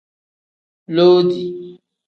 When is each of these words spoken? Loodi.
Loodi. 0.95 1.41